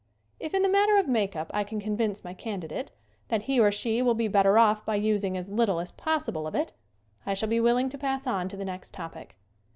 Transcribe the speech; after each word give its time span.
If 0.39 0.55
in 0.55 0.63
the 0.63 0.67
matter 0.67 0.97
of 0.97 1.07
make 1.07 1.35
up 1.35 1.51
I 1.53 1.63
can 1.63 1.79
convince 1.79 2.23
my 2.23 2.33
candidate 2.33 2.89
that 3.27 3.43
he 3.43 3.59
or 3.59 3.71
she 3.71 4.01
will 4.01 4.15
be 4.15 4.27
better 4.27 4.57
off 4.57 4.83
by 4.83 4.95
using 4.95 5.37
as 5.37 5.47
little 5.47 5.79
as 5.79 5.91
possible 5.91 6.47
of 6.47 6.55
it, 6.55 6.73
I 7.23 7.35
shall 7.35 7.49
be 7.49 7.59
willing 7.59 7.87
to 7.89 7.99
pass 7.99 8.25
on 8.25 8.47
to 8.49 8.57
the 8.57 8.65
next 8.65 8.95
topic. 8.95 9.37